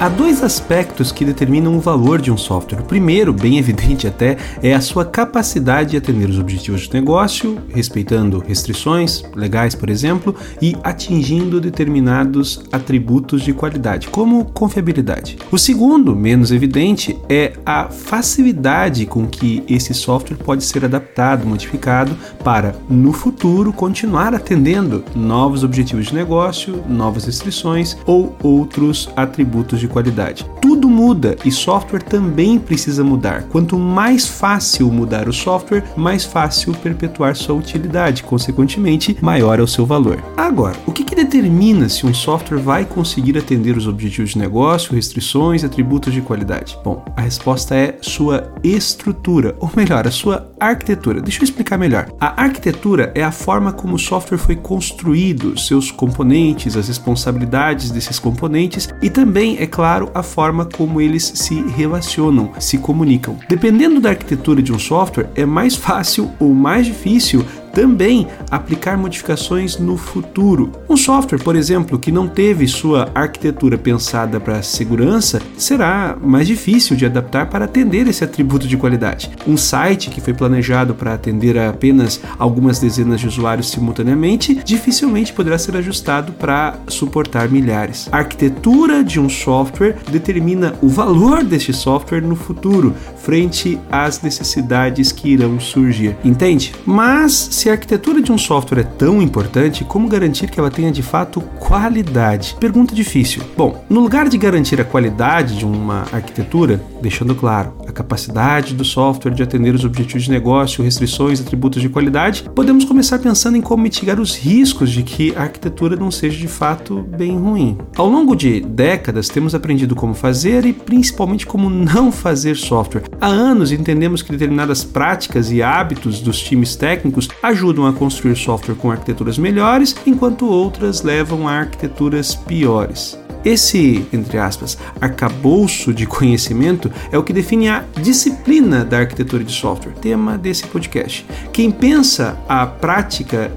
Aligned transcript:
Há 0.00 0.08
dois 0.08 0.44
aspectos 0.44 1.10
que 1.10 1.24
determinam 1.24 1.76
o 1.76 1.80
valor 1.80 2.20
de 2.20 2.30
um 2.30 2.36
software. 2.36 2.82
O 2.82 2.84
primeiro, 2.84 3.32
bem 3.32 3.58
evidente 3.58 4.06
até, 4.06 4.36
é 4.62 4.72
a 4.72 4.80
sua 4.80 5.04
capacidade 5.04 5.90
de 5.90 5.96
atender 5.96 6.30
os 6.30 6.38
objetivos 6.38 6.82
de 6.82 6.94
negócio, 6.94 7.58
respeitando 7.68 8.38
restrições 8.38 9.24
legais, 9.34 9.74
por 9.74 9.90
exemplo, 9.90 10.36
e 10.62 10.76
atingindo 10.84 11.60
determinados 11.60 12.62
atributos 12.70 13.42
de 13.42 13.52
qualidade, 13.52 14.06
como 14.06 14.44
confiabilidade. 14.44 15.36
O 15.50 15.58
segundo, 15.58 16.14
menos 16.14 16.52
evidente, 16.52 17.18
é 17.28 17.54
a 17.66 17.88
facilidade 17.88 19.04
com 19.04 19.26
que 19.26 19.64
esse 19.68 19.92
software 19.92 20.36
pode 20.36 20.62
ser 20.62 20.84
adaptado, 20.84 21.44
modificado 21.44 22.16
para, 22.44 22.76
no 22.88 23.12
futuro, 23.12 23.72
continuar 23.72 24.32
atendendo 24.32 25.02
novos 25.12 25.64
objetivos 25.64 26.06
de 26.06 26.14
negócio, 26.14 26.84
novas 26.88 27.24
restrições 27.24 27.96
ou 28.06 28.36
outros 28.44 29.10
atributos 29.16 29.80
de 29.80 29.87
qualidade. 29.88 30.48
Tudo 30.60 30.88
muda 30.88 31.36
e 31.44 31.50
software 31.50 32.02
também 32.02 32.58
precisa 32.58 33.02
mudar. 33.02 33.44
Quanto 33.44 33.78
mais 33.78 34.26
fácil 34.26 34.90
mudar 34.92 35.28
o 35.28 35.32
software, 35.32 35.84
mais 35.96 36.24
fácil 36.24 36.74
perpetuar 36.74 37.36
sua 37.36 37.54
utilidade, 37.54 38.22
consequentemente, 38.22 39.16
maior 39.20 39.58
é 39.58 39.62
o 39.62 39.66
seu 39.66 39.86
valor. 39.86 40.22
Agora, 40.36 40.76
o 40.86 40.92
que, 40.92 41.04
que 41.04 41.14
determina 41.14 41.88
se 41.88 42.06
um 42.06 42.14
software 42.14 42.58
vai 42.58 42.84
conseguir 42.84 43.36
atender 43.36 43.76
os 43.76 43.86
objetivos 43.86 44.30
de 44.30 44.38
negócio, 44.38 44.94
restrições 44.94 45.64
atributos 45.64 46.12
de 46.12 46.20
qualidade? 46.20 46.78
Bom, 46.84 47.04
a 47.16 47.22
resposta 47.22 47.74
é 47.74 47.96
sua 48.00 48.52
estrutura, 48.62 49.56
ou 49.60 49.70
melhor, 49.74 50.06
a 50.06 50.10
sua 50.10 50.47
arquitetura. 50.66 51.20
Deixa 51.20 51.40
eu 51.40 51.44
explicar 51.44 51.78
melhor. 51.78 52.10
A 52.20 52.42
arquitetura 52.42 53.12
é 53.14 53.22
a 53.22 53.32
forma 53.32 53.72
como 53.72 53.94
o 53.94 53.98
software 53.98 54.38
foi 54.38 54.56
construído, 54.56 55.58
seus 55.58 55.90
componentes, 55.90 56.76
as 56.76 56.88
responsabilidades 56.88 57.90
desses 57.90 58.18
componentes 58.18 58.88
e 59.02 59.10
também, 59.10 59.56
é 59.58 59.66
claro, 59.66 60.10
a 60.14 60.22
forma 60.22 60.64
como 60.64 61.00
eles 61.00 61.32
se 61.34 61.60
relacionam, 61.76 62.52
se 62.58 62.78
comunicam. 62.78 63.36
Dependendo 63.48 64.00
da 64.00 64.10
arquitetura 64.10 64.62
de 64.62 64.72
um 64.72 64.78
software, 64.78 65.30
é 65.34 65.44
mais 65.44 65.76
fácil 65.76 66.30
ou 66.38 66.54
mais 66.54 66.86
difícil 66.86 67.44
também 67.78 68.26
aplicar 68.50 68.98
modificações 68.98 69.78
no 69.78 69.96
futuro. 69.96 70.72
Um 70.88 70.96
software, 70.96 71.38
por 71.38 71.54
exemplo, 71.54 71.96
que 71.96 72.10
não 72.10 72.26
teve 72.26 72.66
sua 72.66 73.08
arquitetura 73.14 73.78
pensada 73.78 74.40
para 74.40 74.64
segurança, 74.64 75.40
será 75.56 76.18
mais 76.20 76.48
difícil 76.48 76.96
de 76.96 77.06
adaptar 77.06 77.48
para 77.48 77.66
atender 77.66 78.08
esse 78.08 78.24
atributo 78.24 78.66
de 78.66 78.76
qualidade. 78.76 79.30
Um 79.46 79.56
site 79.56 80.10
que 80.10 80.20
foi 80.20 80.34
planejado 80.34 80.92
para 80.92 81.14
atender 81.14 81.56
a 81.56 81.68
apenas 81.70 82.20
algumas 82.36 82.80
dezenas 82.80 83.20
de 83.20 83.28
usuários 83.28 83.70
simultaneamente, 83.70 84.56
dificilmente 84.64 85.32
poderá 85.32 85.56
ser 85.56 85.76
ajustado 85.76 86.32
para 86.32 86.80
suportar 86.88 87.48
milhares. 87.48 88.08
A 88.10 88.18
arquitetura 88.18 89.04
de 89.04 89.20
um 89.20 89.28
software 89.28 89.98
determina 90.10 90.74
o 90.82 90.88
valor 90.88 91.44
deste 91.44 91.72
software 91.72 92.22
no 92.22 92.34
futuro, 92.34 92.92
frente 93.22 93.78
às 93.88 94.20
necessidades 94.20 95.12
que 95.12 95.28
irão 95.28 95.60
surgir. 95.60 96.16
Entende? 96.24 96.72
Mas 96.84 97.32
se 97.52 97.67
a 97.68 97.72
arquitetura 97.72 98.22
de 98.22 98.32
um 98.32 98.38
software 98.38 98.80
é 98.80 98.84
tão 98.84 99.20
importante, 99.20 99.84
como 99.84 100.08
garantir 100.08 100.50
que 100.50 100.58
ela 100.58 100.70
tenha 100.70 100.90
de 100.90 101.02
fato 101.02 101.40
qualidade? 101.40 102.56
Pergunta 102.58 102.94
difícil. 102.94 103.42
Bom, 103.56 103.84
no 103.88 104.00
lugar 104.00 104.28
de 104.28 104.38
garantir 104.38 104.80
a 104.80 104.84
qualidade 104.84 105.58
de 105.58 105.64
uma 105.64 106.04
arquitetura, 106.12 106.82
deixando 107.02 107.34
claro 107.34 107.74
a 107.86 107.92
capacidade 107.92 108.74
do 108.74 108.84
software 108.84 109.32
de 109.32 109.42
atender 109.42 109.74
os 109.74 109.84
objetivos 109.84 110.24
de 110.24 110.30
negócio, 110.30 110.82
restrições, 110.82 111.40
atributos 111.40 111.82
de 111.82 111.88
qualidade, 111.88 112.44
podemos 112.54 112.84
começar 112.84 113.18
pensando 113.18 113.56
em 113.56 113.60
como 113.60 113.82
mitigar 113.82 114.18
os 114.18 114.36
riscos 114.36 114.90
de 114.90 115.02
que 115.02 115.34
a 115.36 115.42
arquitetura 115.42 115.96
não 115.96 116.10
seja 116.10 116.38
de 116.38 116.48
fato 116.48 117.02
bem 117.16 117.36
ruim. 117.36 117.78
Ao 117.96 118.08
longo 118.08 118.34
de 118.34 118.60
décadas, 118.60 119.28
temos 119.28 119.54
aprendido 119.54 119.94
como 119.94 120.14
fazer 120.14 120.64
e 120.64 120.72
principalmente 120.72 121.46
como 121.46 121.68
não 121.68 122.10
fazer 122.10 122.56
software. 122.56 123.04
Há 123.20 123.26
anos 123.26 123.72
entendemos 123.72 124.22
que 124.22 124.32
determinadas 124.32 124.84
práticas 124.84 125.50
e 125.50 125.62
hábitos 125.62 126.20
dos 126.20 126.40
times 126.40 126.74
técnicos 126.76 127.28
ajudam 127.42 127.57
a 127.86 127.92
construir 127.92 128.36
software 128.36 128.76
com 128.76 128.90
arquiteturas 128.90 129.38
melhores, 129.38 129.96
enquanto 130.06 130.46
outras 130.46 131.02
levam 131.02 131.48
a 131.48 131.52
arquiteturas 131.52 132.34
piores. 132.34 133.18
Esse, 133.48 134.06
entre 134.12 134.36
aspas, 134.36 134.76
arcabouço 135.00 135.94
de 135.94 136.04
conhecimento 136.04 136.92
é 137.10 137.16
o 137.16 137.22
que 137.22 137.32
define 137.32 137.70
a 137.70 137.82
disciplina 138.02 138.84
da 138.84 138.98
arquitetura 138.98 139.42
de 139.42 139.50
software, 139.50 139.94
tema 139.94 140.36
desse 140.36 140.66
podcast. 140.66 141.24
Quem 141.50 141.70
pensa 141.70 142.38
a 142.46 142.66
prática 142.66 143.50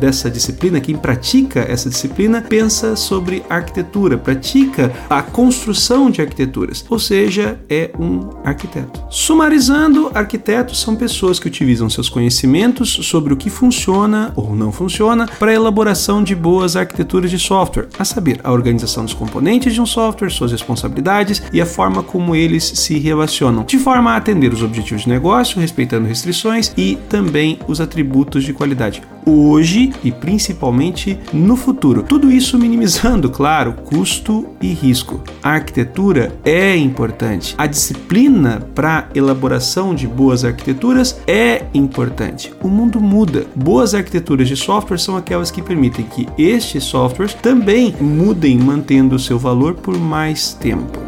dessa 0.00 0.28
disciplina, 0.28 0.80
quem 0.80 0.96
pratica 0.96 1.60
essa 1.60 1.88
disciplina, 1.88 2.42
pensa 2.42 2.96
sobre 2.96 3.44
arquitetura, 3.48 4.18
pratica 4.18 4.92
a 5.08 5.22
construção 5.22 6.10
de 6.10 6.20
arquiteturas, 6.20 6.84
ou 6.88 6.98
seja, 6.98 7.60
é 7.68 7.92
um 8.00 8.30
arquiteto. 8.42 9.04
Sumarizando, 9.10 10.10
arquitetos 10.12 10.80
são 10.80 10.96
pessoas 10.96 11.38
que 11.38 11.46
utilizam 11.46 11.88
seus 11.88 12.08
conhecimentos 12.08 12.88
sobre 13.02 13.32
o 13.32 13.36
que 13.36 13.50
funciona 13.50 14.32
ou 14.34 14.56
não 14.56 14.72
funciona 14.72 15.28
para 15.38 15.52
a 15.52 15.54
elaboração 15.54 16.24
de 16.24 16.34
boas 16.34 16.74
arquiteturas 16.74 17.30
de 17.30 17.38
software, 17.38 17.88
a 17.96 18.04
saber, 18.04 18.40
a 18.42 18.50
organização 18.50 19.04
dos 19.04 19.14
componentes 19.14 19.35
de 19.42 19.80
um 19.80 19.86
software, 19.86 20.30
suas 20.30 20.52
responsabilidades 20.52 21.42
e 21.52 21.60
a 21.60 21.66
forma 21.66 22.02
como 22.02 22.34
eles 22.34 22.64
se 22.64 22.98
relacionam, 22.98 23.64
de 23.64 23.78
forma 23.78 24.12
a 24.12 24.16
atender 24.16 24.52
os 24.52 24.62
objetivos 24.62 25.02
de 25.02 25.08
negócio, 25.08 25.60
respeitando 25.60 26.08
restrições 26.08 26.72
e 26.76 26.98
também 27.08 27.58
os 27.66 27.80
atributos 27.80 28.44
de 28.44 28.52
qualidade 28.52 29.02
hoje 29.26 29.92
e 30.04 30.12
principalmente 30.12 31.18
no 31.32 31.56
futuro. 31.56 32.04
Tudo 32.04 32.30
isso 32.30 32.56
minimizando, 32.56 33.28
claro, 33.28 33.72
custo 33.72 34.46
e 34.62 34.68
risco. 34.68 35.20
A 35.42 35.50
arquitetura 35.50 36.38
é 36.44 36.76
importante. 36.76 37.54
A 37.58 37.66
disciplina 37.66 38.66
para 38.74 39.08
elaboração 39.14 39.94
de 39.94 40.06
boas 40.06 40.44
arquiteturas 40.44 41.20
é 41.26 41.64
importante. 41.74 42.52
O 42.62 42.68
mundo 42.68 43.00
muda. 43.00 43.46
Boas 43.56 43.94
arquiteturas 43.94 44.46
de 44.46 44.56
software 44.56 44.98
são 44.98 45.16
aquelas 45.16 45.50
que 45.50 45.60
permitem 45.60 46.04
que 46.04 46.28
estes 46.38 46.84
softwares 46.84 47.34
também 47.34 47.94
mudem 48.00 48.56
mantendo 48.56 49.15
seu 49.18 49.38
valor 49.38 49.74
por 49.74 49.98
mais 49.98 50.52
tempo. 50.52 51.05